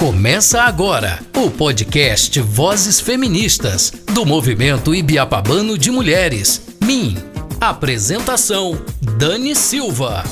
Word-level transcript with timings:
Começa 0.00 0.62
agora 0.62 1.18
o 1.36 1.50
podcast 1.50 2.40
Vozes 2.40 2.98
Feministas 2.98 3.92
do 4.14 4.24
Movimento 4.24 4.94
Ibiapabano 4.94 5.76
de 5.76 5.90
Mulheres. 5.90 6.62
MIM. 6.82 7.18
Apresentação: 7.60 8.82
Dani 9.18 9.54
Silva. 9.54 10.24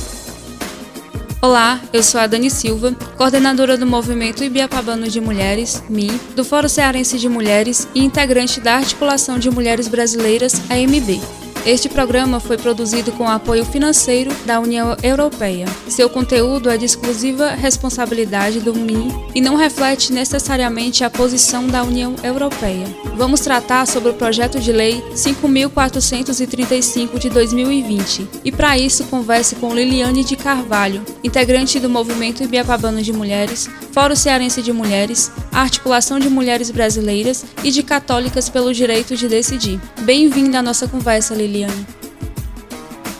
Olá, 1.42 1.82
eu 1.92 2.02
sou 2.02 2.18
a 2.18 2.26
Dani 2.26 2.50
Silva, 2.50 2.94
coordenadora 3.18 3.76
do 3.76 3.84
Movimento 3.84 4.42
Ibiapabano 4.42 5.06
de 5.06 5.20
Mulheres, 5.20 5.84
MIM, 5.86 6.18
do 6.34 6.46
Fórum 6.46 6.66
Cearense 6.66 7.18
de 7.18 7.28
Mulheres 7.28 7.86
e 7.94 8.02
integrante 8.02 8.62
da 8.62 8.76
Articulação 8.76 9.38
de 9.38 9.50
Mulheres 9.50 9.86
Brasileiras, 9.86 10.62
AMB. 10.70 11.20
Este 11.66 11.88
programa 11.88 12.40
foi 12.40 12.56
produzido 12.56 13.12
com 13.12 13.28
apoio 13.28 13.64
financeiro 13.64 14.30
da 14.46 14.58
União 14.58 14.96
Europeia. 15.02 15.66
Seu 15.88 16.08
conteúdo 16.08 16.70
é 16.70 16.76
de 16.76 16.84
exclusiva 16.84 17.50
responsabilidade 17.50 18.60
do 18.60 18.74
MIN 18.74 19.12
e 19.34 19.40
não 19.40 19.54
reflete 19.54 20.12
necessariamente 20.12 21.04
a 21.04 21.10
posição 21.10 21.66
da 21.66 21.82
União 21.82 22.14
Europeia. 22.22 22.86
Vamos 23.16 23.40
tratar 23.40 23.86
sobre 23.86 24.10
o 24.10 24.14
projeto 24.14 24.58
de 24.58 24.72
lei 24.72 25.04
5435 25.14 27.18
de 27.18 27.28
2020 27.28 28.28
e 28.44 28.52
para 28.52 28.78
isso 28.78 29.04
converse 29.04 29.56
com 29.56 29.74
Liliane 29.74 30.24
de 30.24 30.36
Carvalho, 30.36 31.02
integrante 31.22 31.78
do 31.78 31.90
Movimento 31.90 32.42
Ibiapabano 32.42 33.02
de 33.02 33.12
Mulheres, 33.12 33.68
Fórum 33.92 34.14
Cearense 34.14 34.62
de 34.62 34.72
Mulheres, 34.72 35.30
Articulação 35.52 36.18
de 36.18 36.28
Mulheres 36.28 36.70
Brasileiras 36.70 37.44
e 37.64 37.70
de 37.70 37.82
Católicas 37.82 38.48
pelo 38.48 38.72
Direito 38.72 39.16
de 39.16 39.28
Decidir. 39.28 39.80
Bem-vinda 40.00 40.58
à 40.58 40.62
nossa 40.62 40.86
conversa, 40.86 41.34
Liliane. 41.34 41.86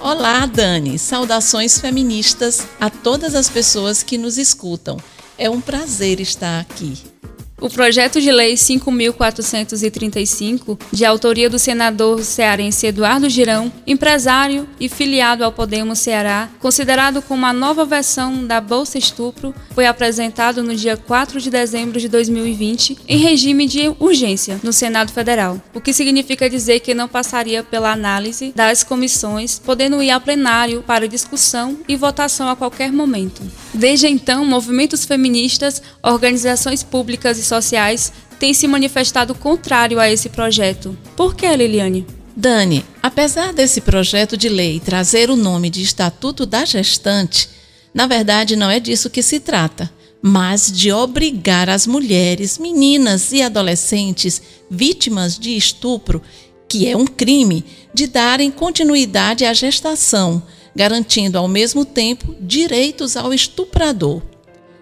Olá, 0.01 0.47
Dani. 0.47 0.99
Saudações 0.99 1.79
feministas 1.79 2.67
a 2.81 2.89
todas 2.89 3.35
as 3.35 3.49
pessoas 3.49 4.03
que 4.03 4.17
nos 4.17 4.39
escutam. 4.39 4.97
É 5.37 5.51
um 5.51 5.61
prazer 5.61 6.21
estar 6.21 6.61
aqui. 6.61 7.18
O 7.61 7.69
projeto 7.69 8.21
de 8.21 8.31
lei 8.31 8.55
5.435, 8.55 10.79
de 10.93 11.05
autoria 11.05 11.51
do 11.51 11.59
senador 11.59 12.23
cearense 12.23 12.87
Eduardo 12.87 13.29
Girão, 13.29 13.73
empresário 13.85 14.69
e 14.79 14.89
filiado 14.89 15.45
ao 15.45 15.51
Podemos 15.51 15.99
Ceará, 15.99 16.49
considerado 16.61 17.21
como 17.21 17.45
a 17.45 17.53
nova 17.53 17.85
versão 17.85 18.47
da 18.47 18.61
Bolsa 18.61 18.97
Estupro, 18.97 19.53
foi 19.75 19.87
apresentado 19.87 20.63
no 20.63 20.77
dia 20.77 20.97
4 20.97 21.41
de 21.41 21.51
dezembro 21.51 21.99
de 21.99 22.09
2020 22.09 22.97
em 23.09 23.19
regime 23.19 23.67
de 23.67 23.93
urgência 23.99 24.61
no 24.63 24.73
Senado 24.73 25.11
Federal, 25.11 25.61
o 25.75 25.81
que 25.81 25.93
significa 25.93 26.49
dizer 26.49 26.79
que 26.79 26.95
não 26.95 27.09
passaria 27.09 27.65
pela 27.65 27.91
análise 27.91 28.53
das 28.55 28.85
comissões, 28.85 29.59
podendo 29.59 30.01
ir 30.01 30.13
ao 30.13 30.21
plenário 30.21 30.85
para 30.87 31.09
discussão 31.09 31.77
e 31.89 31.97
votação 31.97 32.49
a 32.49 32.55
qualquer 32.55 32.93
momento. 32.93 33.43
Desde 33.79 34.09
então, 34.09 34.45
movimentos 34.45 35.05
feministas, 35.05 35.81
organizações 36.03 36.83
públicas 36.83 37.39
e 37.39 37.45
sociais 37.45 38.13
têm 38.37 38.53
se 38.53 38.67
manifestado 38.67 39.37
contrário 39.37 40.01
a 40.01 40.11
esse 40.11 40.29
projeto. 40.29 40.99
Por 41.17 41.37
que, 41.37 41.47
Liliane? 41.57 42.05
Dani, 42.35 42.85
apesar 43.01 43.53
desse 43.53 43.81
projeto 43.81 44.37
de 44.37 44.49
lei 44.49 44.81
trazer 44.81 45.31
o 45.31 45.37
nome 45.37 45.71
de 45.71 45.81
Estatuto 45.81 46.45
da 46.45 46.65
Gestante, 46.65 47.49
na 47.95 48.09
verdade 48.09 48.57
não 48.57 48.69
é 48.69 48.81
disso 48.81 49.09
que 49.09 49.23
se 49.23 49.39
trata, 49.39 49.89
mas 50.21 50.73
de 50.73 50.91
obrigar 50.91 51.71
as 51.71 51.87
mulheres, 51.87 52.59
meninas 52.59 53.31
e 53.31 53.43
adolescentes 53.43 54.43
vítimas 54.69 55.39
de 55.39 55.57
estupro, 55.57 56.21
que 56.69 56.89
é 56.89 56.97
um 56.97 57.07
crime, 57.07 57.65
de 57.95 58.09
darem 58.09 58.51
continuidade 58.51 59.45
à 59.45 59.53
gestação, 59.53 60.43
garantindo 60.79 61.37
ao 61.37 61.49
mesmo 61.49 61.85
tempo 61.85 62.37
direitos 62.41 63.17
ao 63.17 63.35
estuprador. 63.35 64.23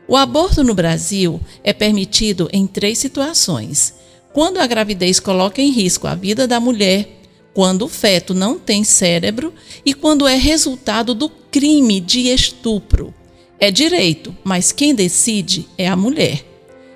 O 0.07 0.15
aborto 0.15 0.63
no 0.63 0.75
Brasil 0.75 1.41
é 1.65 1.73
permitido 1.73 2.51
em 2.53 2.67
três 2.67 2.99
situações: 2.99 3.95
quando 4.31 4.59
a 4.59 4.67
gravidez 4.67 5.19
coloca 5.19 5.63
em 5.63 5.71
risco 5.71 6.07
a 6.07 6.15
vida 6.15 6.47
da 6.47 6.61
mulher, 6.61 7.23
quando 7.55 7.87
o 7.87 7.89
feto 7.89 8.35
não 8.35 8.59
tem 8.59 8.85
cérebro 8.85 9.55
e 9.87 9.95
quando 9.95 10.29
é 10.29 10.37
resultado 10.37 11.15
do 11.15 11.31
crime 11.31 11.99
de 11.99 12.29
estupro. 12.29 13.15
É 13.59 13.71
direito, 13.71 14.37
mas 14.45 14.73
quem 14.73 14.95
decide 14.95 15.67
é 15.79 15.89
a 15.89 15.97
mulher. 15.97 16.45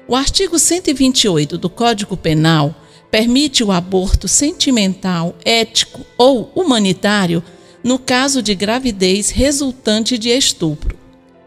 O 0.07 0.15
artigo 0.15 0.59
128 0.59 1.57
do 1.57 1.71
Código 1.71 2.19
Penal 2.19 2.75
permite 3.11 3.65
o 3.65 3.73
aborto 3.73 4.29
sentimental, 4.29 5.35
ético 5.43 6.05
ou 6.19 6.53
humanitário 6.55 7.43
no 7.83 7.99
caso 7.99 8.43
de 8.43 8.55
gravidez 8.55 9.31
resultante 9.31 10.19
de 10.19 10.31
estupro. 10.31 10.99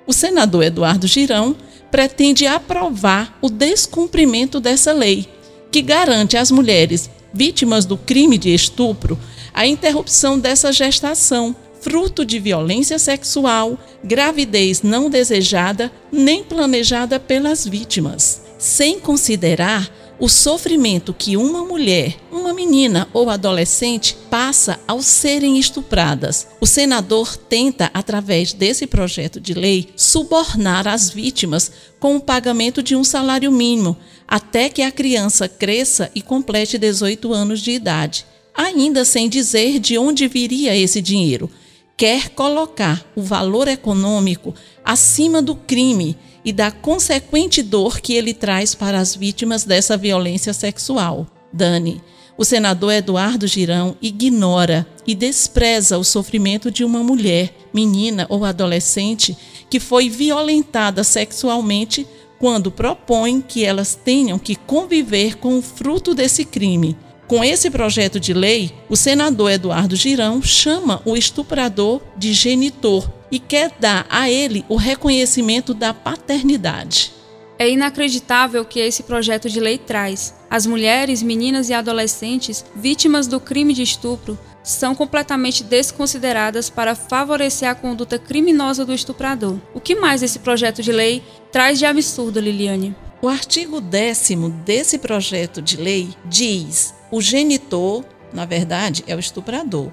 O 0.05 0.13
senador 0.13 0.63
Eduardo 0.63 1.07
Girão 1.07 1.55
pretende 1.91 2.47
aprovar 2.47 3.37
o 3.41 3.49
descumprimento 3.49 4.59
dessa 4.59 4.91
lei, 4.91 5.27
que 5.71 5.81
garante 5.81 6.35
às 6.35 6.51
mulheres 6.51 7.09
vítimas 7.33 7.85
do 7.85 7.97
crime 7.97 8.37
de 8.37 8.53
estupro 8.53 9.17
a 9.53 9.67
interrupção 9.67 10.39
dessa 10.39 10.71
gestação, 10.71 11.55
fruto 11.81 12.25
de 12.25 12.39
violência 12.39 12.97
sexual, 12.97 13.77
gravidez 14.03 14.81
não 14.81 15.09
desejada 15.09 15.91
nem 16.11 16.43
planejada 16.43 17.19
pelas 17.19 17.65
vítimas, 17.65 18.41
sem 18.57 18.99
considerar 18.99 19.91
o 20.19 20.29
sofrimento 20.29 21.13
que 21.13 21.35
uma 21.35 21.63
mulher, 21.63 22.15
uma 22.31 22.53
menina 22.53 23.07
ou 23.13 23.29
adolescente 23.29 24.15
passa 24.29 24.79
ao 24.87 25.01
serem 25.01 25.57
estupradas. 25.59 26.47
O 26.61 26.65
senador 26.65 27.35
tenta, 27.35 27.89
através 27.93 28.53
desse 28.53 28.87
projeto 28.87 29.39
de 29.39 29.53
lei, 29.53 29.89
subornar 29.95 30.87
as 30.87 31.09
vítimas 31.09 31.71
com 31.99 32.15
o 32.15 32.21
pagamento 32.21 32.81
de 32.81 32.95
um 32.95 33.03
salário 33.03 33.51
mínimo 33.51 33.97
até 34.27 34.69
que 34.69 34.81
a 34.81 34.91
criança 34.91 35.47
cresça 35.47 36.09
e 36.15 36.21
complete 36.21 36.77
18 36.77 37.33
anos 37.33 37.61
de 37.61 37.71
idade, 37.71 38.25
ainda 38.55 39.05
sem 39.05 39.27
dizer 39.27 39.79
de 39.79 39.97
onde 39.97 40.27
viria 40.27 40.75
esse 40.75 41.01
dinheiro. 41.01 41.49
Quer 41.95 42.29
colocar 42.29 43.05
o 43.15 43.21
valor 43.21 43.67
econômico 43.67 44.55
acima 44.83 45.41
do 45.41 45.55
crime 45.55 46.17
e 46.43 46.51
da 46.51 46.71
consequente 46.71 47.61
dor 47.61 47.99
que 47.99 48.13
ele 48.13 48.33
traz 48.33 48.75
para 48.75 48.99
as 48.99 49.15
vítimas 49.15 49.63
dessa 49.63 49.95
violência 49.95 50.53
sexual. 50.53 51.27
Dani, 51.51 52.01
o 52.37 52.43
senador 52.43 52.93
Eduardo 52.93 53.47
Girão 53.47 53.95
ignora 54.01 54.87
e 55.05 55.13
despreza 55.13 55.97
o 55.97 56.03
sofrimento 56.03 56.71
de 56.71 56.83
uma 56.83 57.03
mulher, 57.03 57.53
menina 57.73 58.25
ou 58.29 58.43
adolescente 58.43 59.37
que 59.69 59.79
foi 59.79 60.09
violentada 60.09 61.03
sexualmente 61.03 62.07
quando 62.39 62.71
propõe 62.71 63.41
que 63.41 63.63
elas 63.63 63.95
tenham 63.95 64.37
que 64.37 64.55
conviver 64.55 65.37
com 65.37 65.57
o 65.57 65.61
fruto 65.61 66.13
desse 66.13 66.43
crime. 66.43 66.97
Com 67.27 67.43
esse 67.43 67.71
projeto 67.71 68.19
de 68.19 68.33
lei, 68.33 68.73
o 68.89 68.97
senador 68.97 69.51
Eduardo 69.51 69.95
Girão 69.95 70.41
chama 70.41 71.01
o 71.05 71.15
estuprador 71.15 72.01
de 72.17 72.33
genitor 72.33 73.09
e 73.33 73.39
quer 73.39 73.71
dar 73.79 74.05
a 74.11 74.29
ele 74.29 74.63
o 74.69 74.75
reconhecimento 74.75 75.73
da 75.73 75.91
paternidade. 75.91 77.11
É 77.57 77.67
inacreditável 77.67 78.61
o 78.61 78.65
que 78.65 78.79
esse 78.79 79.01
projeto 79.01 79.49
de 79.49 79.59
lei 79.59 79.79
traz. 79.79 80.35
As 80.51 80.67
mulheres, 80.67 81.23
meninas 81.23 81.67
e 81.67 81.73
adolescentes 81.73 82.63
vítimas 82.75 83.25
do 83.25 83.39
crime 83.39 83.73
de 83.73 83.81
estupro 83.81 84.37
são 84.61 84.93
completamente 84.93 85.63
desconsideradas 85.63 86.69
para 86.69 86.93
favorecer 86.93 87.67
a 87.67 87.73
conduta 87.73 88.19
criminosa 88.19 88.85
do 88.85 88.93
estuprador. 88.93 89.57
O 89.73 89.79
que 89.79 89.95
mais 89.95 90.21
esse 90.21 90.37
projeto 90.37 90.83
de 90.83 90.91
lei 90.91 91.23
traz 91.51 91.79
de 91.79 91.87
absurdo, 91.87 92.39
Liliane? 92.39 92.95
O 93.19 93.27
artigo 93.27 93.81
10 93.81 94.29
desse 94.63 94.99
projeto 94.99 95.59
de 95.59 95.77
lei 95.77 96.09
diz: 96.23 96.93
o 97.09 97.19
genitor, 97.19 98.05
na 98.31 98.45
verdade, 98.45 99.03
é 99.07 99.15
o 99.15 99.19
estuprador 99.19 99.91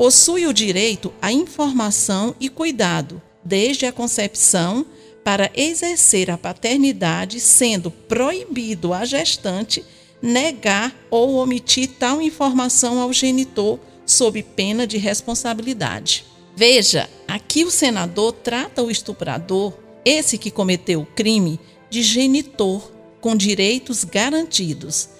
possui 0.00 0.46
o 0.46 0.52
direito 0.54 1.12
à 1.20 1.30
informação 1.30 2.34
e 2.40 2.48
cuidado, 2.48 3.20
desde 3.44 3.84
a 3.84 3.92
concepção, 3.92 4.86
para 5.22 5.50
exercer 5.54 6.30
a 6.30 6.38
paternidade, 6.38 7.38
sendo 7.38 7.90
proibido 7.90 8.94
à 8.94 9.04
gestante 9.04 9.84
negar 10.22 10.96
ou 11.10 11.34
omitir 11.34 11.86
tal 11.98 12.22
informação 12.22 12.98
ao 12.98 13.12
genitor 13.12 13.78
sob 14.06 14.42
pena 14.42 14.86
de 14.86 14.96
responsabilidade. 14.96 16.24
Veja, 16.56 17.06
aqui 17.28 17.62
o 17.66 17.70
senador 17.70 18.32
trata 18.32 18.82
o 18.82 18.90
estuprador, 18.90 19.74
esse 20.02 20.38
que 20.38 20.50
cometeu 20.50 21.02
o 21.02 21.06
crime, 21.14 21.60
de 21.90 22.02
genitor, 22.02 22.90
com 23.20 23.36
direitos 23.36 24.04
garantidos. 24.04 25.10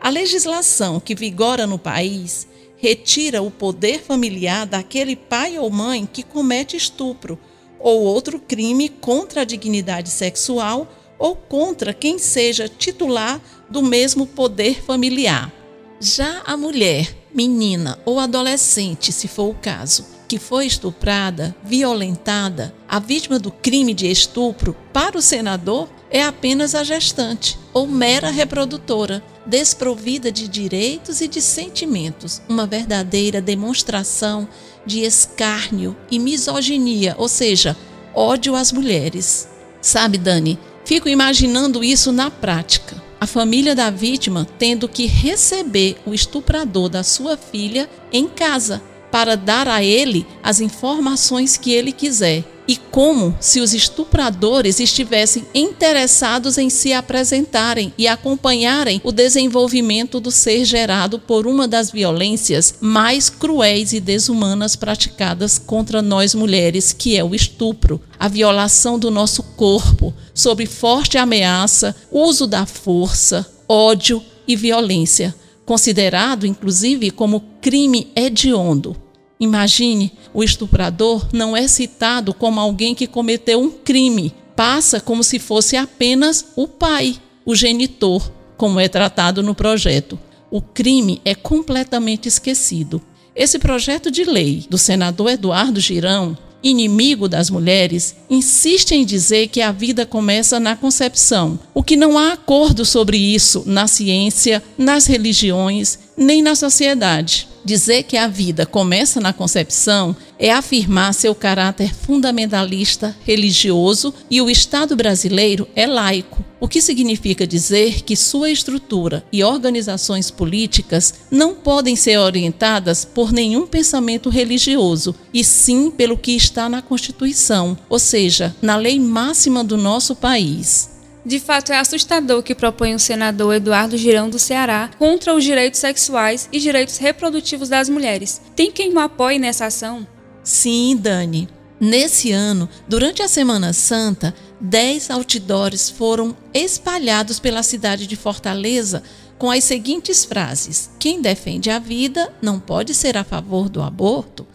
A 0.00 0.10
legislação 0.10 0.98
que 0.98 1.14
vigora 1.14 1.68
no 1.68 1.78
país 1.78 2.48
retira 2.84 3.40
o 3.40 3.50
poder 3.50 3.98
familiar 3.98 4.66
daquele 4.66 5.16
pai 5.16 5.58
ou 5.58 5.70
mãe 5.70 6.04
que 6.04 6.22
comete 6.22 6.76
estupro 6.76 7.38
ou 7.80 8.02
outro 8.02 8.38
crime 8.38 8.90
contra 8.90 9.40
a 9.40 9.44
dignidade 9.44 10.10
sexual 10.10 10.86
ou 11.18 11.34
contra 11.34 11.94
quem 11.94 12.18
seja 12.18 12.68
titular 12.68 13.40
do 13.70 13.82
mesmo 13.82 14.26
poder 14.26 14.82
familiar. 14.82 15.50
Já 15.98 16.42
a 16.44 16.58
mulher, 16.58 17.08
menina 17.34 17.98
ou 18.04 18.18
adolescente, 18.18 19.12
se 19.12 19.28
for 19.28 19.48
o 19.48 19.54
caso, 19.54 20.04
que 20.28 20.38
foi 20.38 20.66
estuprada, 20.66 21.56
violentada, 21.64 22.74
a 22.86 22.98
vítima 22.98 23.38
do 23.38 23.50
crime 23.50 23.94
de 23.94 24.10
estupro, 24.10 24.76
para 24.92 25.16
o 25.16 25.22
senador, 25.22 25.88
é 26.10 26.22
apenas 26.22 26.74
a 26.74 26.84
gestante 26.84 27.58
ou 27.72 27.86
mera 27.86 28.28
reprodutora, 28.28 29.22
desprovida 29.46 30.32
de 30.32 30.48
direitos 30.48 31.20
e 31.20 31.28
de 31.28 31.40
sentimentos, 31.40 32.40
uma 32.48 32.66
verdadeira 32.66 33.40
demonstração 33.40 34.48
de 34.86 35.00
escárnio 35.00 35.96
e 36.10 36.18
misoginia, 36.18 37.14
ou 37.18 37.28
seja, 37.28 37.76
ódio 38.14 38.54
às 38.54 38.72
mulheres. 38.72 39.48
Sabe, 39.80 40.18
Dani, 40.18 40.58
fico 40.84 41.08
imaginando 41.08 41.82
isso 41.84 42.12
na 42.12 42.30
prática. 42.30 43.02
A 43.20 43.26
família 43.26 43.74
da 43.74 43.90
vítima 43.90 44.46
tendo 44.58 44.88
que 44.88 45.06
receber 45.06 45.96
o 46.04 46.12
estuprador 46.12 46.88
da 46.88 47.02
sua 47.02 47.36
filha 47.36 47.88
em 48.12 48.28
casa 48.28 48.82
para 49.10 49.36
dar 49.36 49.68
a 49.68 49.82
ele 49.82 50.26
as 50.42 50.60
informações 50.60 51.56
que 51.56 51.72
ele 51.72 51.92
quiser 51.92 52.44
e 52.66 52.76
como 52.76 53.36
se 53.40 53.60
os 53.60 53.74
estupradores 53.74 54.80
estivessem 54.80 55.44
interessados 55.54 56.56
em 56.56 56.70
se 56.70 56.92
apresentarem 56.92 57.92
e 57.98 58.08
acompanharem 58.08 59.00
o 59.04 59.12
desenvolvimento 59.12 60.18
do 60.18 60.30
ser 60.30 60.64
gerado 60.64 61.18
por 61.18 61.46
uma 61.46 61.68
das 61.68 61.90
violências 61.90 62.76
mais 62.80 63.28
cruéis 63.28 63.92
e 63.92 64.00
desumanas 64.00 64.76
praticadas 64.76 65.58
contra 65.58 66.00
nós 66.00 66.34
mulheres, 66.34 66.92
que 66.92 67.16
é 67.16 67.24
o 67.24 67.34
estupro, 67.34 68.00
a 68.18 68.28
violação 68.28 68.98
do 68.98 69.10
nosso 69.10 69.42
corpo, 69.42 70.14
sob 70.32 70.64
forte 70.66 71.18
ameaça, 71.18 71.94
uso 72.10 72.46
da 72.46 72.64
força, 72.64 73.46
ódio 73.68 74.22
e 74.48 74.56
violência, 74.56 75.34
considerado 75.64 76.46
inclusive 76.46 77.10
como 77.10 77.44
crime 77.60 78.10
hediondo. 78.14 79.03
Imagine, 79.44 80.10
o 80.32 80.42
estuprador 80.42 81.28
não 81.30 81.54
é 81.54 81.68
citado 81.68 82.32
como 82.32 82.58
alguém 82.58 82.94
que 82.94 83.06
cometeu 83.06 83.60
um 83.60 83.70
crime, 83.70 84.32
passa 84.56 84.98
como 84.98 85.22
se 85.22 85.38
fosse 85.38 85.76
apenas 85.76 86.46
o 86.56 86.66
pai, 86.66 87.20
o 87.44 87.54
genitor, 87.54 88.32
como 88.56 88.80
é 88.80 88.88
tratado 88.88 89.42
no 89.42 89.54
projeto. 89.54 90.18
O 90.50 90.62
crime 90.62 91.20
é 91.26 91.34
completamente 91.34 92.26
esquecido. 92.26 93.02
Esse 93.36 93.58
projeto 93.58 94.10
de 94.10 94.24
lei 94.24 94.64
do 94.70 94.78
senador 94.78 95.32
Eduardo 95.32 95.78
Girão, 95.78 96.38
inimigo 96.64 97.28
das 97.28 97.50
mulheres, 97.50 98.16
insiste 98.28 98.92
em 98.92 99.04
dizer 99.04 99.48
que 99.48 99.60
a 99.60 99.70
vida 99.70 100.06
começa 100.06 100.58
na 100.58 100.74
concepção, 100.74 101.58
o 101.74 101.82
que 101.82 101.94
não 101.94 102.18
há 102.18 102.32
acordo 102.32 102.84
sobre 102.84 103.18
isso 103.18 103.62
na 103.66 103.86
ciência, 103.86 104.62
nas 104.78 105.06
religiões, 105.06 105.98
nem 106.16 106.40
na 106.42 106.54
sociedade. 106.54 107.46
Dizer 107.64 108.02
que 108.02 108.16
a 108.16 108.26
vida 108.26 108.66
começa 108.66 109.20
na 109.20 109.32
concepção 109.32 110.16
é 110.38 110.50
afirmar 110.50 111.14
seu 111.14 111.34
caráter 111.34 111.94
fundamentalista 111.94 113.16
religioso 113.24 114.12
e 114.30 114.40
o 114.40 114.50
Estado 114.50 114.96
brasileiro 114.96 115.66
é 115.74 115.86
laico, 115.86 116.44
o 116.64 116.68
que 116.68 116.80
significa 116.80 117.46
dizer 117.46 118.00
que 118.04 118.16
sua 118.16 118.50
estrutura 118.50 119.22
e 119.30 119.44
organizações 119.44 120.30
políticas 120.30 121.12
não 121.30 121.54
podem 121.54 121.94
ser 121.94 122.16
orientadas 122.16 123.04
por 123.04 123.32
nenhum 123.32 123.66
pensamento 123.66 124.30
religioso, 124.30 125.14
e 125.32 125.44
sim 125.44 125.90
pelo 125.90 126.16
que 126.16 126.34
está 126.34 126.66
na 126.66 126.80
Constituição, 126.80 127.76
ou 127.86 127.98
seja, 127.98 128.56
na 128.62 128.76
lei 128.76 128.98
máxima 128.98 129.62
do 129.62 129.76
nosso 129.76 130.16
país. 130.16 130.88
De 131.22 131.38
fato, 131.38 131.70
é 131.70 131.78
assustador 131.78 132.42
que 132.42 132.54
propõe 132.54 132.94
o 132.94 132.98
senador 132.98 133.56
Eduardo 133.56 133.98
Girão 133.98 134.30
do 134.30 134.38
Ceará 134.38 134.90
contra 134.98 135.34
os 135.34 135.44
direitos 135.44 135.80
sexuais 135.80 136.48
e 136.50 136.58
direitos 136.58 136.96
reprodutivos 136.96 137.68
das 137.68 137.90
mulheres. 137.90 138.40
Tem 138.56 138.72
quem 138.72 138.90
o 138.90 138.98
apoie 138.98 139.38
nessa 139.38 139.66
ação? 139.66 140.06
Sim, 140.42 140.96
Dani. 140.96 141.46
Nesse 141.80 142.32
ano, 142.32 142.66
durante 142.88 143.20
a 143.20 143.28
Semana 143.28 143.72
Santa, 143.72 144.34
dez 144.60 145.10
outdoors 145.10 145.90
foram 145.90 146.36
espalhados 146.52 147.38
pela 147.38 147.62
cidade 147.62 148.06
de 148.06 148.16
Fortaleza 148.16 149.02
com 149.38 149.50
as 149.50 149.64
seguintes 149.64 150.24
frases: 150.24 150.90
Quem 150.98 151.20
defende 151.20 151.70
a 151.70 151.78
vida 151.78 152.32
não 152.40 152.60
pode 152.60 152.94
ser 152.94 153.16
a 153.16 153.24
favor 153.24 153.68
do 153.68 153.82
aborto. 153.82 154.46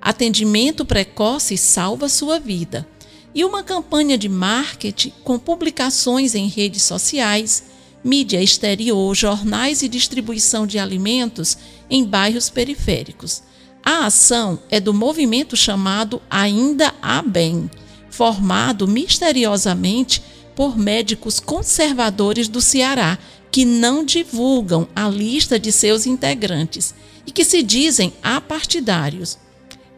Atendimento 0.00 0.84
precoce 0.84 1.58
salva 1.58 2.08
sua 2.08 2.38
vida 2.40 2.88
e 3.34 3.44
uma 3.44 3.62
campanha 3.62 4.16
de 4.16 4.28
marketing 4.28 5.12
com 5.22 5.38
publicações 5.38 6.34
em 6.34 6.48
redes 6.48 6.82
sociais, 6.82 7.64
mídia 8.02 8.42
exterior, 8.42 9.14
jornais 9.14 9.82
e 9.82 9.88
distribuição 9.88 10.66
de 10.66 10.78
alimentos 10.78 11.56
em 11.88 12.04
bairros 12.04 12.48
periféricos. 12.48 13.42
A 13.82 14.06
ação 14.06 14.58
é 14.70 14.80
do 14.80 14.92
movimento 14.92 15.56
chamado 15.56 16.20
Ainda 16.28 16.94
Há 17.00 17.22
Bem, 17.22 17.70
formado 18.10 18.86
misteriosamente 18.86 20.22
por 20.54 20.76
médicos 20.76 21.40
conservadores 21.40 22.48
do 22.48 22.60
Ceará, 22.60 23.18
que 23.50 23.64
não 23.64 24.04
divulgam 24.04 24.86
a 24.94 25.08
lista 25.08 25.58
de 25.58 25.72
seus 25.72 26.06
integrantes 26.06 26.94
e 27.26 27.32
que 27.32 27.44
se 27.44 27.62
dizem 27.62 28.12
apartidários. 28.22 29.38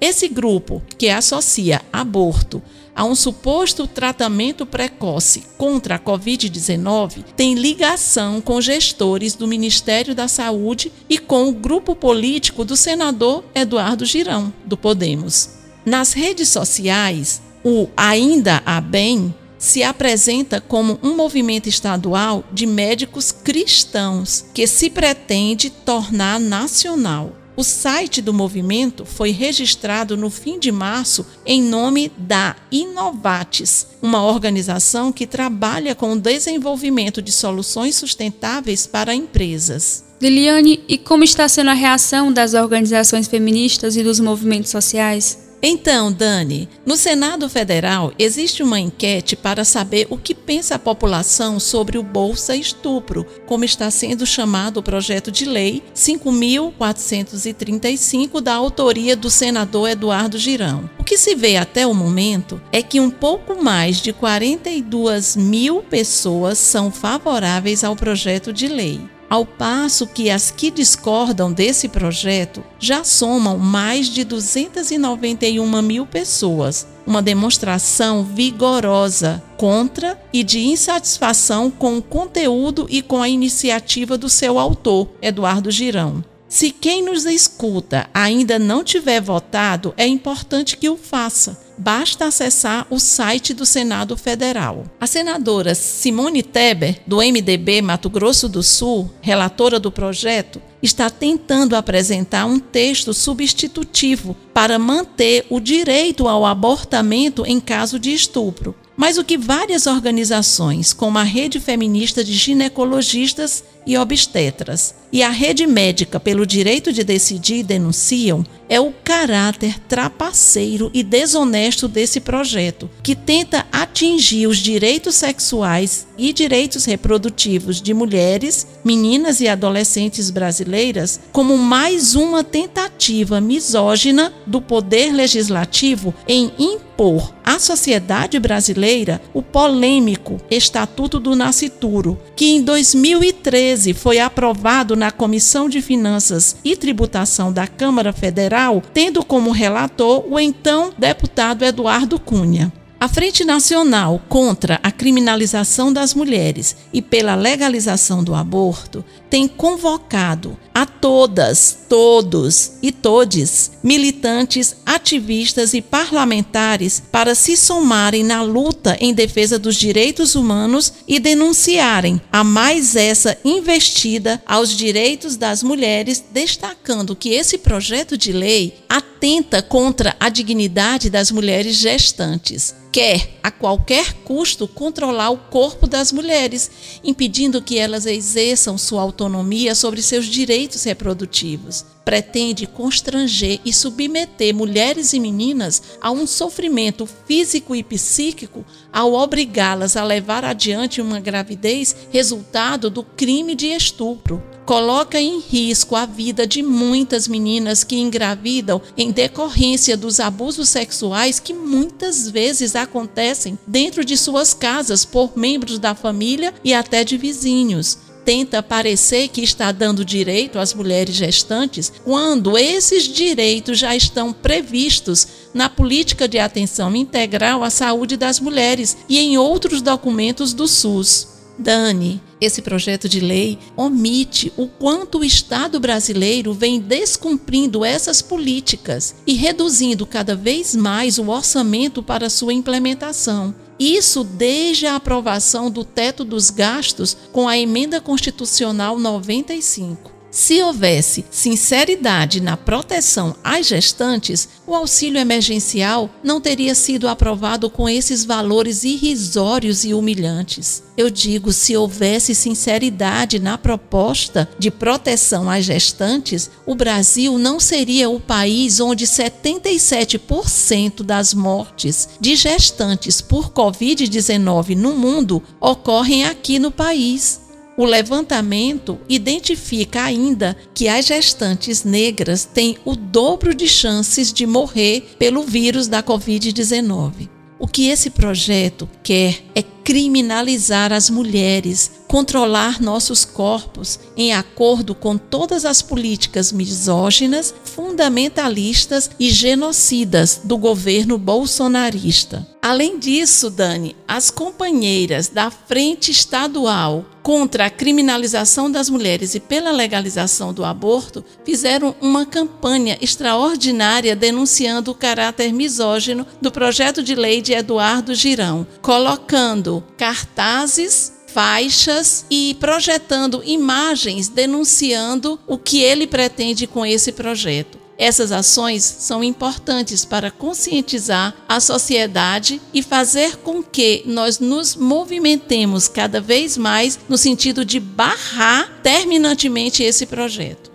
Esse 0.01 0.29
grupo, 0.29 0.83
que 0.99 1.09
associa 1.09 1.81
aborto 1.93 2.63
a 2.95 3.05
um 3.05 3.15
suposto 3.15 3.87
tratamento 3.87 4.67
precoce 4.67 5.45
contra 5.57 5.95
a 5.95 5.99
Covid-19 5.99 7.25
tem 7.37 7.55
ligação 7.55 8.41
com 8.41 8.61
gestores 8.61 9.35
do 9.35 9.49
Ministério 9.49 10.15
da 10.15 10.29
Saúde 10.29 10.93
e 11.09 11.19
com 11.19 11.49
o 11.49 11.53
grupo 11.53 11.97
político 11.97 12.65
do 12.65 12.77
senador 12.77 13.45
Eduardo 13.55 14.05
Girão, 14.05 14.53
do 14.65 14.77
Podemos. 14.77 15.51
Nas 15.87 16.13
redes 16.13 16.49
sociais, 16.49 17.41
o 17.65 17.89
Ainda 17.97 18.63
Há 18.65 18.81
Bem 18.81 19.35
se 19.59 19.83
apresenta 19.83 20.61
como 20.61 20.99
um 21.03 21.15
movimento 21.15 21.69
estadual 21.69 22.45
de 22.53 22.67
médicos 22.67 23.31
cristãos 23.31 24.45
que 24.53 24.67
se 24.67 24.91
pretende 24.91 25.71
tornar 25.71 26.41
nacional. 26.41 27.37
O 27.55 27.63
site 27.63 28.21
do 28.21 28.33
movimento 28.33 29.05
foi 29.05 29.31
registrado 29.31 30.17
no 30.17 30.31
fim 30.31 30.59
de 30.59 30.73
março 30.73 31.25
em 31.45 31.63
nome 31.63 32.11
da 32.17 32.57
Inovates, 32.73 33.87
uma 34.01 34.25
organização 34.25 35.13
que 35.13 35.27
trabalha 35.27 35.95
com 35.95 36.13
o 36.13 36.19
desenvolvimento 36.19 37.21
de 37.21 37.31
soluções 37.31 37.95
sustentáveis 37.95 38.87
para 38.87 39.15
empresas. 39.15 40.03
Liliane, 40.21 40.83
e 40.89 40.97
como 40.97 41.25
está 41.25 41.49
sendo 41.49 41.71
a 41.71 41.75
reação 41.75 42.33
das 42.33 42.55
organizações 42.55 43.29
feministas 43.29 43.97
e 43.97 44.03
dos 44.03 44.19
movimentos 44.19 44.71
sociais? 44.71 45.42
Então, 45.65 46.11
Dani, 46.11 46.69
no 46.85 46.97
Senado 46.97 47.49
Federal 47.49 48.13
existe 48.19 48.65
uma 48.65 48.81
enquete 48.81 49.37
para 49.37 49.65
saber 49.65 50.09
o 50.11 50.19
que 50.19 50.35
pensa 50.35 50.75
a 50.75 50.79
população 50.79 51.61
sobre 51.61 51.97
o 51.97 52.03
Bolsa 52.03 52.57
Estupro, 52.57 53.25
como 53.47 53.65
está 53.65 53.89
sendo 53.89 54.27
chamado 54.27 54.79
o 54.79 54.83
projeto 54.83 55.31
de 55.31 55.45
lei 55.45 55.81
5.435 55.95 58.41
da 58.41 58.55
autoria 58.55 59.15
do 59.15 59.31
senador 59.31 59.91
Eduardo 59.91 60.37
Girão. 60.37 60.91
O 60.99 61.05
que 61.05 61.17
se 61.17 61.37
vê 61.37 61.57
até 61.57 61.87
o 61.87 61.95
momento 61.95 62.61
é 62.73 62.83
que 62.83 62.99
um 62.99 63.11
pouco 63.11 63.63
mais 63.63 63.99
de 63.99 64.13
42 64.13 65.37
mil 65.37 65.81
pessoas 65.83 66.59
são 66.59 66.91
favoráveis 66.91 67.85
ao 67.85 67.95
projeto 67.95 68.53
de 68.53 68.67
lei 68.67 69.01
ao 69.33 69.47
passo 69.47 70.07
que 70.07 70.29
as 70.29 70.51
que 70.51 70.71
discordam 70.71 71.51
desse 71.51 71.89
projeto 71.89 72.63
já 72.79 73.03
somam 73.03 73.57
mais 73.57 74.09
de 74.09 74.25
291 74.25 75.81
mil 75.81 76.05
pessoas, 76.05 76.87
uma 77.07 77.23
demonstração 77.23 78.23
vigorosa 78.23 79.43
contra 79.57 80.21
e 80.35 80.45
de 80.45 80.61
insatisfação 80.61 81.71
com 81.71 81.97
o 81.97 82.03
conteúdo 82.03 82.87
e 82.91 83.01
com 83.01 83.23
a 83.23 83.29
iniciativa 83.29 84.19
do 84.19 84.29
seu 84.29 84.59
autor, 84.59 85.09
Eduardo 85.23 85.71
Girão. 85.71 86.23
Se 86.53 86.71
quem 86.71 87.03
nos 87.03 87.25
escuta 87.25 88.11
ainda 88.13 88.59
não 88.59 88.85
tiver 88.85 89.23
votado, 89.23 89.95
é 89.97 90.07
importante 90.07 90.77
que 90.77 90.87
o 90.87 90.99
faça. 90.99 91.59
Basta 91.79 92.27
acessar 92.27 92.87
o 92.91 93.01
site 93.01 93.55
do 93.55 93.65
Senado 93.65 94.19
Federal. 94.19 94.85
A 95.01 95.07
senadora 95.07 95.75
Simone 95.75 96.43
Teber, 96.43 97.01
do 97.07 97.23
MDB 97.23 97.81
Mato 97.81 98.11
Grosso 98.11 98.51
do 98.51 98.63
Sul, 98.63 99.11
relatora 99.23 99.81
do 99.81 99.91
projeto, 99.91 100.61
está 100.83 101.09
tentando 101.09 101.75
apresentar 101.75 102.45
um 102.45 102.59
texto 102.59 103.15
substitutivo 103.15 104.37
para 104.53 104.79
manter 104.79 105.47
o 105.49 105.59
direito 105.59 106.29
ao 106.29 106.45
abortamento 106.45 107.47
em 107.47 107.59
caso 107.61 107.99
de 107.99 108.13
estupro. 108.13 108.75
Mas 108.95 109.17
o 109.17 109.25
que 109.25 109.39
várias 109.39 109.87
organizações, 109.87 110.93
como 110.93 111.19
a 111.19 111.23
Rede 111.23 111.59
Feminista 111.59 112.23
de 112.23 112.35
Ginecologistas 112.35 113.65
e 113.87 113.97
Obstetras, 113.99 114.95
e 115.13 115.23
a 115.23 115.29
Rede 115.29 115.67
Médica 115.67 116.19
pelo 116.19 116.47
Direito 116.47 116.93
de 116.93 117.05
Decidir 117.05 117.63
denunciam 117.63 118.45
é 118.69 118.81
o 118.81 118.91
caráter 119.05 119.79
trapaceiro 119.81 120.91
e 120.95 121.03
desonesto 121.03 121.87
desse 121.87 122.19
projeto, 122.21 122.89
que 123.03 123.15
tenta 123.15 123.67
atingir 123.71 124.47
os 124.47 124.57
direitos 124.57 125.17
sexuais 125.17 126.07
e 126.17 126.33
direitos 126.33 126.87
reprodutivos 126.87 127.83
de 127.83 127.93
mulheres, 127.93 128.67
meninas 128.83 129.43
e 129.43 129.49
adolescentes 129.49 130.31
brasileiras 130.31 131.21
como 131.31 131.59
mais 131.59 132.15
uma 132.15 132.43
tentativa 132.43 133.43
misógina 133.43 134.33
do 134.47 134.63
poder 134.63 135.13
legislativo 135.13 136.15
em 136.27 136.51
impor 136.59 137.35
à 137.45 137.59
sociedade 137.59 138.39
brasileira 138.39 139.21
o 139.35 139.43
polêmico 139.43 140.41
Estatuto 140.51 141.21
do 141.21 141.37
Nascituro, 141.37 142.19
que 142.35 142.47
em 142.47 142.63
2013 142.63 143.72
foi 143.95 144.19
aprovado 144.19 144.95
na 144.95 145.11
Comissão 145.11 145.69
de 145.69 145.81
Finanças 145.81 146.57
e 146.63 146.77
Tributação 146.77 147.53
da 147.53 147.67
Câmara 147.67 148.13
Federal, 148.13 148.83
tendo 148.93 149.25
como 149.25 149.51
relator 149.51 150.25
o 150.29 150.39
então 150.39 150.93
deputado 150.99 151.65
Eduardo 151.65 152.21
Cunha. 152.21 152.73
A 153.03 153.09
Frente 153.09 153.45
Nacional 153.45 154.23
contra 154.29 154.79
a 154.81 154.93
Criminalização 154.93 155.93
das 155.93 156.15
Mulheres 156.15 156.77
e 156.93 157.03
pela 157.03 157.35
Legalização 157.35 158.23
do 158.23 158.33
Aborto 158.33 159.05
tem 159.29 159.49
convocado 159.49 160.57
a 160.73 160.87
todas, 160.87 161.79
todos 161.89 162.75
e 162.81 162.93
todes, 162.93 163.73
militantes, 163.83 164.77
ativistas 164.87 165.75
e 165.75 165.83
parlamentares 165.83 167.03
para 167.11 167.35
se 167.35 167.57
somarem 167.57 168.23
na 168.23 168.41
luta 168.41 168.97
em 169.01 169.13
defesa 169.13 169.59
dos 169.59 169.75
direitos 169.75 170.37
humanos 170.37 170.93
e 171.09 171.19
denunciarem 171.19 172.21
a 172.31 172.45
mais 172.45 172.95
essa 172.95 173.37
investida 173.45 174.41
aos 174.47 174.71
direitos 174.71 175.37
das 175.37 175.61
mulheres, 175.61 176.23
destacando 176.31 177.17
que 177.17 177.31
esse 177.31 177.59
projeto 177.59 178.17
de 178.17 178.31
lei 178.31 178.77
atenta 178.89 179.61
contra 179.61 180.15
a 180.21 180.29
dignidade 180.29 181.11
das 181.11 181.33
mulheres 181.33 181.75
gestantes 181.75 182.81
quer, 182.93 183.39
a 183.43 183.51
qualquer 183.51 184.13
custo, 184.23 184.69
controlar 184.69 185.31
o 185.31 185.39
corpo 185.39 185.87
das 185.87 186.13
mulheres, 186.13 186.71
impedindo 187.03 187.63
que 187.63 187.79
elas 187.79 188.05
exerçam 188.05 188.77
sua 188.77 189.01
autonomia 189.01 189.75
sobre 189.75 190.03
seus 190.03 190.27
direitos 190.27 190.85
reprodutivos. 190.85 191.87
Pretende 192.05 192.67
constranger 192.67 193.61
e 193.65 193.73
submeter 193.73 194.55
mulheres 194.55 195.13
e 195.13 195.21
meninas 195.21 195.83
a 196.01 196.11
um 196.11 196.27
sofrimento 196.27 197.07
físico 197.07 197.77
e 197.77 197.83
psíquico 197.83 198.65
ao 198.93 199.13
obrigá-las 199.15 199.97
a 199.97 200.03
levar 200.03 200.45
adiante 200.45 201.01
uma 201.01 201.21
gravidez 201.21 201.95
resultado 202.11 202.91
do 202.91 203.05
crime 203.05 203.55
de 203.55 203.69
estupro. 203.69 204.43
Coloca 204.67 205.21
em 205.21 205.41
risco 205.41 205.95
a 205.95 206.07
vida 206.07 206.47
de 206.47 206.63
muitas 206.63 207.27
meninas 207.29 207.85
que 207.85 207.97
engravidam 207.97 208.81
em 208.97 209.11
decorrência 209.11 209.97
dos 209.97 210.21
abusos 210.21 210.69
sexuais 210.69 211.41
que 211.41 211.53
muitas 211.53 212.29
vezes 212.29 212.75
acontecem 212.77 213.59
dentro 213.67 214.05
de 214.05 214.17
suas 214.17 214.55
casas 214.55 215.05
por 215.05 215.37
membros 215.37 215.79
da 215.79 215.95
família 215.95 216.55
e 216.65 216.73
até 216.73 217.05
de 217.05 217.17
vizinhos 217.17 218.12
tenta 218.25 218.63
parecer 218.63 219.29
que 219.29 219.43
está 219.43 219.73
dando 219.73 220.05
direito 220.05 220.59
às 220.59 220.75
mulheres 220.75 221.15
gestantes, 221.15 221.93
quando 222.05 222.57
esses 222.57 223.05
direitos 223.05 223.79
já 223.79 223.95
estão 223.95 224.33
previstos 224.33 225.27
na 225.55 225.69
política 225.69 226.27
de 226.27 226.39
atenção 226.39 226.95
integral 226.95 227.63
à 227.63 227.71
saúde 227.71 228.17
das 228.17 228.41
mulheres 228.41 228.97
e 229.09 229.19
em 229.19 229.37
outros 229.37 229.83
documentos 229.83 230.53
do 230.53 230.67
SUS. 230.67 231.33
Dani, 231.59 232.21
esse 232.41 232.63
projeto 232.63 233.09
de 233.09 233.21
lei 233.21 233.59
omite 233.77 234.53
o 234.57 234.67
quanto 234.67 235.19
o 235.19 235.25
Estado 235.25 235.79
brasileiro 235.79 236.53
vem 236.53 236.81
descumprindo 236.81 237.85
essas 237.85 238.23
políticas 238.23 239.15
e 239.27 239.35
reduzindo 239.35 240.07
cada 240.07 240.35
vez 240.35 240.75
mais 240.75 241.19
o 241.19 241.29
orçamento 241.29 242.03
para 242.03 242.31
sua 242.31 242.53
implementação. 242.53 243.55
Isso 243.83 244.23
desde 244.23 244.87
a 244.87 244.95
aprovação 244.95 245.69
do 245.69 245.85
teto 245.85 246.25
dos 246.25 246.51
gastos 246.51 247.17
com 247.33 247.49
a 247.49 247.59
emenda 247.59 248.01
constitucional 248.01 248.97
95. 248.97 250.22
Se 250.33 250.61
houvesse 250.63 251.27
sinceridade 251.31 252.41
na 252.41 252.57
proteção 252.57 253.37
às 253.45 253.67
gestantes, 253.67 254.49
o 254.67 254.75
auxílio 254.75 255.21
emergencial 255.21 256.09
não 256.25 256.41
teria 256.41 256.75
sido 256.75 257.07
aprovado 257.07 257.69
com 257.69 257.87
esses 257.87 258.25
valores 258.25 258.83
irrisórios 258.83 259.85
e 259.85 259.93
humilhantes. 259.93 260.83
Eu 260.97 261.11
digo, 261.11 261.53
se 261.53 261.77
houvesse 261.77 262.35
sinceridade 262.35 263.39
na 263.39 263.59
proposta 263.59 264.49
de 264.59 264.71
proteção 264.71 265.51
às 265.51 265.67
gestantes, 265.67 266.51
o 266.65 266.75
Brasil 266.75 267.39
não 267.39 267.61
seria 267.61 268.09
o 268.09 268.19
país 268.19 268.81
onde 268.81 269.07
77% 269.07 271.03
das 271.03 271.35
mortes 271.35 272.09
de 272.19 272.37
gestantes 272.37 273.21
por 273.21 273.51
Covid-19 273.51 274.77
no 274.77 274.95
mundo 274.95 275.43
ocorrem 275.61 276.25
aqui 276.25 276.59
no 276.59 276.71
país. 276.71 277.42
O 277.77 277.85
levantamento 277.85 278.99
identifica 279.09 280.03
ainda 280.05 280.57
que 280.75 280.89
as 280.89 281.07
gestantes 281.07 281.85
negras 281.85 282.45
têm 282.45 282.77
o 282.85 282.95
dobro 282.95 283.55
de 283.55 283.67
chances 283.67 284.33
de 284.33 284.47
morrer 284.47 285.15
pelo 285.19 285.43
vírus 285.43 285.89
da 285.89 286.03
Covid-19. 286.03 287.31
O 287.59 287.67
que 287.67 287.89
esse 287.89 288.11
projeto 288.11 288.89
quer 289.03 289.43
é 289.55 289.63
criminalizar 289.85 290.93
as 290.93 291.11
mulheres, 291.11 291.91
controlar 292.07 292.81
nossos 292.81 293.25
corpos 293.25 293.99
em 294.17 294.33
acordo 294.33 294.95
com 294.95 295.17
todas 295.17 295.65
as 295.65 295.81
políticas 295.81 296.53
misóginas, 296.53 297.55
fundamentalistas 297.65 299.11
e 299.19 299.31
genocidas 299.31 300.43
do 300.45 300.59
governo 300.59 301.17
bolsonarista. 301.17 302.47
Além 302.61 302.99
disso, 302.99 303.51
Dani, 303.51 303.97
as 304.07 304.31
companheiras 304.31 305.29
da 305.29 305.51
Frente 305.51 306.11
Estadual 306.11 307.05
contra 307.23 307.67
a 307.67 307.71
criminalização 307.71 308.71
das 308.71 308.91
mulheres 308.91 309.35
e 309.35 309.41
pela 309.41 309.71
legalização 309.71 310.53
do 310.53 310.65
aborto 310.65 311.25
fizeram 311.45 311.95
uma 312.01 312.27
campanha 312.27 312.99
extraordinária 313.01 314.17
denunciando 314.17 314.91
o 314.91 314.95
caráter 314.95 315.53
misógino 315.53 316.27
do 316.41 316.51
projeto 316.51 317.03
de 317.03 317.15
lei 317.15 317.41
de 317.41 317.53
Eduardo 317.53 318.15
Girão, 318.15 318.67
colocando 318.81 319.72
cartazes 319.97 321.13
faixas 321.33 322.27
e 322.31 322.57
projetando 322.61 323.43
imagens 323.45 324.29
denunciando 324.29 325.41
o 325.47 325.57
que 325.57 325.81
ele 325.81 326.07
pretende 326.07 326.67
com 326.67 326.85
esse 326.85 327.13
projeto. 327.13 327.79
Essas 327.99 328.33
ações 328.33 328.83
são 328.83 329.23
importantes 329.23 330.05
para 330.05 330.31
conscientizar 330.31 331.35
a 331.49 331.61
sociedade 331.61 332.61
e 332.75 332.83
fazer 332.83 333.37
com 333.37 333.63
que 333.63 334.03
nós 334.07 334.39
nos 334.39 334.75
movimentemos 334.75 335.89
cada 335.89 336.21
vez 336.21 336.57
mais 336.57 336.99
no 337.09 337.17
sentido 337.17 337.65
de 337.65 337.79
barrar 337.79 338.81
terminantemente 338.83 339.83
esse 339.83 340.07
projeto. 340.07 340.72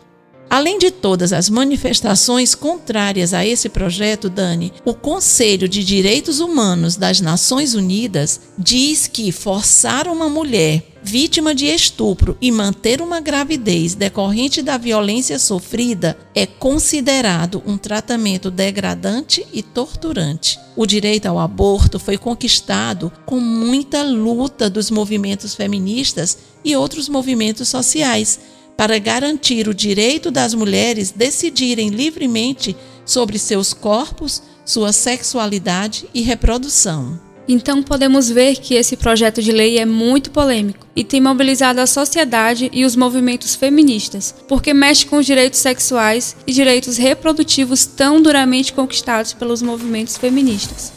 Além 0.50 0.80
de 0.80 0.90
todas 0.92 1.34
as 1.34 1.50
manifestações 1.50 2.56
contrárias 2.56 3.34
a 3.34 3.46
esse 3.46 3.68
projeto, 3.68 4.30
Dani, 4.30 4.72
o 4.86 4.94
Conselho 4.94 5.68
de 5.68 5.84
Direitos 5.84 6.40
Humanos 6.40 6.96
das 6.96 7.20
Nações 7.20 7.74
Unidas 7.74 8.40
diz 8.58 9.08
que 9.08 9.32
forçar 9.34 10.08
uma 10.08 10.30
mulher 10.30 10.84
vítima 11.04 11.54
de 11.54 11.66
estupro 11.66 12.38
e 12.42 12.52
manter 12.52 13.02
uma 13.02 13.20
gravidez 13.20 13.94
decorrente 13.94 14.62
da 14.62 14.78
violência 14.78 15.38
sofrida 15.38 16.18
é 16.34 16.46
considerado 16.46 17.62
um 17.66 17.78
tratamento 17.78 18.50
degradante 18.50 19.46
e 19.54 19.62
torturante. 19.62 20.58
O 20.76 20.86
direito 20.86 21.26
ao 21.26 21.40
aborto 21.40 22.00
foi 22.00 22.18
conquistado 22.18 23.12
com 23.26 23.40
muita 23.40 24.02
luta 24.04 24.70
dos 24.70 24.90
movimentos 24.90 25.56
feministas 25.56 26.38
e 26.64 26.76
outros 26.76 27.10
movimentos 27.10 27.68
sociais 27.68 28.40
para 28.78 29.00
garantir 29.00 29.68
o 29.68 29.74
direito 29.74 30.30
das 30.30 30.54
mulheres 30.54 31.12
decidirem 31.12 31.90
livremente 31.90 32.78
sobre 33.04 33.40
seus 33.40 33.74
corpos, 33.74 34.44
sua 34.64 34.94
sexualidade 34.94 36.08
e 36.14 36.22
reprodução. 36.22 37.20
Então 37.50 37.82
podemos 37.82 38.30
ver 38.30 38.58
que 38.58 38.76
esse 38.76 38.98
projeto 38.98 39.42
de 39.42 39.54
lei 39.54 39.80
é 39.80 39.86
muito 39.86 40.32
polêmico 40.32 40.86
e 40.94 41.04
tem 41.04 41.22
mobilizado 41.22 41.80
a 41.80 41.88
sociedade 41.88 42.70
e 42.74 42.84
os 42.84 42.96
movimentos 42.96 43.56
feministas, 43.56 44.36
porque 44.50 44.74
mexe 44.74 45.06
com 45.06 45.18
os 45.18 45.26
direitos 45.26 45.60
sexuais 45.60 46.36
e 46.46 46.52
direitos 46.52 46.98
reprodutivos 46.98 47.86
tão 47.86 48.22
duramente 48.22 48.74
conquistados 48.74 49.32
pelos 49.32 49.62
movimentos 49.62 50.18
feministas. 50.18 50.92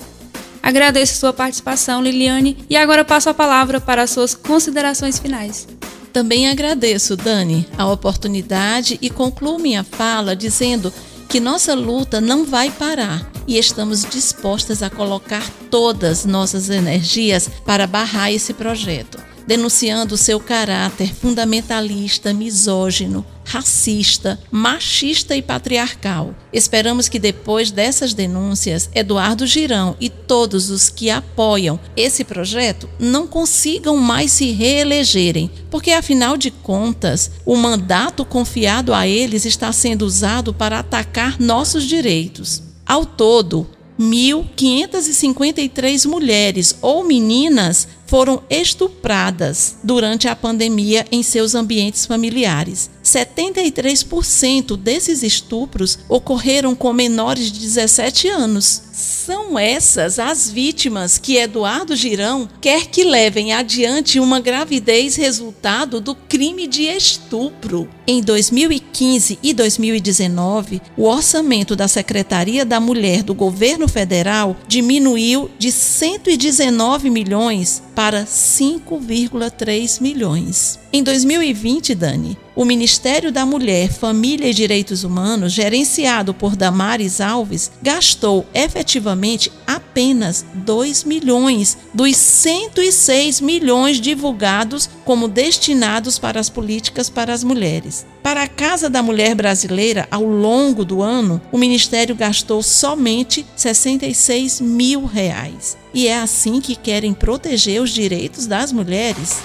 Agradeço 0.61 1.19
sua 1.19 1.33
participação, 1.33 2.03
Liliane, 2.03 2.59
e 2.69 2.77
agora 2.77 3.05
passo 3.05 3.31
a 3.31 3.35
palavra 3.35 3.81
para 3.81 4.03
as 4.03 4.11
suas 4.11 4.35
considerações 4.35 5.21
finais. 5.21 5.69
Também 6.13 6.49
agradeço, 6.49 7.17
Dani, 7.17 7.67
a 7.79 7.87
oportunidade 7.87 8.99
e 9.01 9.09
concluo 9.09 9.59
minha 9.59 9.85
fala 9.85 10.35
dizendo 10.35 10.93
que 11.29 11.39
nossa 11.39 11.75
luta 11.75 12.21
não 12.21 12.45
vai 12.45 12.71
parar 12.71 13.31
e 13.47 13.57
estamos 13.57 14.05
dispostas 14.05 14.83
a 14.83 14.91
colocar 14.91 15.49
todas 15.71 16.25
nossas 16.25 16.69
energias 16.69 17.49
para 17.65 17.87
barrar 17.87 18.33
esse 18.33 18.53
projeto. 18.53 19.30
Denunciando 19.51 20.17
seu 20.17 20.39
caráter 20.39 21.13
fundamentalista, 21.13 22.33
misógino, 22.33 23.27
racista, 23.45 24.39
machista 24.49 25.35
e 25.35 25.43
patriarcal. 25.43 26.37
Esperamos 26.53 27.09
que 27.09 27.19
depois 27.19 27.73
dessas 27.73 28.15
denúncias, 28.15 28.89
Eduardo 28.95 29.49
Girão 29.49 29.97
e 30.01 30.09
todos 30.09 30.71
os 30.71 30.89
que 30.89 31.11
apoiam 31.11 31.81
esse 31.97 32.23
projeto 32.23 32.89
não 32.97 33.27
consigam 33.27 33.97
mais 33.97 34.31
se 34.31 34.53
reelegerem, 34.53 35.51
porque 35.69 35.91
afinal 35.91 36.37
de 36.37 36.53
contas, 36.53 37.33
o 37.45 37.57
mandato 37.57 38.25
confiado 38.25 38.95
a 38.95 39.09
eles 39.09 39.45
está 39.45 39.73
sendo 39.73 40.03
usado 40.03 40.55
para 40.55 40.79
atacar 40.79 41.41
nossos 41.41 41.83
direitos. 41.83 42.63
Ao 42.87 43.05
todo, 43.05 43.67
1.553 44.01 46.09
mulheres 46.09 46.75
ou 46.81 47.05
meninas 47.05 47.87
foram 48.11 48.43
estupradas 48.51 49.77
durante 49.85 50.27
a 50.27 50.35
pandemia 50.35 51.07
em 51.13 51.23
seus 51.23 51.55
ambientes 51.55 52.07
familiares. 52.07 52.91
73% 53.11 54.77
desses 54.77 55.23
estupros 55.23 55.99
ocorreram 56.09 56.75
com 56.75 56.93
menores 56.93 57.51
de 57.51 57.61
17 57.61 58.29
anos. 58.29 58.83
São 58.93 59.59
essas 59.59 60.19
as 60.19 60.51
vítimas 60.51 61.19
que 61.19 61.37
Eduardo 61.37 61.97
Girão 61.97 62.49
quer 62.61 62.87
que 62.87 63.05
levem 63.05 63.53
adiante 63.53 64.21
uma 64.21 64.41
gravidez 64.41 65.17
resultado 65.17 66.01
do 66.01 66.15
crime 66.15 66.67
de 66.67 66.83
estupro. 66.83 67.89
Em 68.07 68.21
2015 68.21 69.39
e 69.43 69.55
2019, 69.55 70.83
o 70.97 71.05
orçamento 71.05 71.75
da 71.75 71.89
Secretaria 71.89 72.65
da 72.65 72.81
Mulher 72.81 73.23
do 73.23 73.35
Governo 73.35 73.89
Federal 73.89 74.57
diminuiu 74.69 75.51
de 75.59 75.73
119 75.73 77.09
milhões 77.09 77.83
para 77.95 78.25
5,3 78.25 80.01
milhões. 80.01 80.79
Em 80.93 81.05
2020, 81.05 81.95
Dani, 81.95 82.37
o 82.57 82.65
Ministério 82.65 83.31
da 83.31 83.47
Mulher, 83.47 83.93
Família 83.93 84.51
e 84.51 84.53
Direitos 84.53 85.05
Humanos, 85.05 85.53
gerenciado 85.53 86.35
por 86.35 86.57
Damares 86.57 87.21
Alves, 87.21 87.71
gastou 87.81 88.45
efetivamente 88.53 89.53
apenas 89.65 90.45
2 90.53 91.05
milhões 91.05 91.79
dos 91.95 92.17
106 92.17 93.41
milhões 93.41 94.01
divulgados 94.01 94.91
como 95.05 95.29
destinados 95.29 96.19
para 96.19 96.41
as 96.41 96.51
políticas 96.51 97.09
para 97.09 97.33
as 97.33 97.45
mulheres. 97.45 98.05
Para 98.21 98.43
a 98.43 98.49
Casa 98.49 98.91
da 98.91 99.01
Mulher 99.01 99.37
Brasileira, 99.37 100.09
ao 100.11 100.25
longo 100.25 100.85
do 100.85 101.03
ano, 101.03 101.41
o 101.53 101.59
Ministério 101.59 102.17
gastou 102.17 102.65
somente 102.65 103.47
66 103.55 104.61
mil 104.61 105.07
reais. 105.07 105.79
E 105.95 106.09
é 106.09 106.19
assim 106.19 106.61
que 106.61 106.75
querem 106.75 107.15
proteger 107.15 107.81
os 107.81 107.91
direitos 107.91 108.49
das 108.49 108.73
mulheres. 108.73 109.39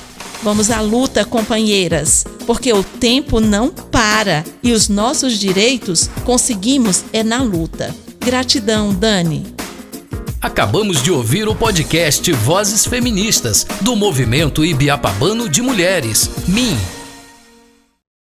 Vamos 0.44 0.70
à 0.70 0.82
luta, 0.82 1.26
companheiras, 1.26 2.26
porque 2.46 2.72
o 2.72 2.84
tempo 2.84 3.40
não 3.40 3.70
para 3.70 4.44
e 4.62 4.72
os 4.72 4.88
nossos 4.90 5.40
direitos 5.40 6.10
conseguimos 6.24 7.04
é 7.12 7.24
na 7.24 7.42
luta. 7.42 7.94
Gratidão, 8.20 8.94
Dani. 8.94 9.46
Acabamos 10.42 11.02
de 11.02 11.12
ouvir 11.12 11.48
o 11.48 11.56
podcast 11.56 12.32
Vozes 12.32 12.86
Feministas 12.86 13.66
do 13.82 13.96
Movimento 13.96 14.64
Ibiapabano 14.64 15.50
de 15.50 15.62
Mulheres, 15.62 16.30
MIM 16.48 16.78